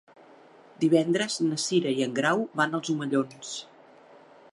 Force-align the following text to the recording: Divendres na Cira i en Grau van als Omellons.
Divendres 0.83 1.35
na 1.49 1.59
Cira 1.63 1.93
i 1.99 2.05
en 2.05 2.15
Grau 2.21 2.41
van 2.61 2.73
als 2.79 2.91
Omellons. 2.95 3.53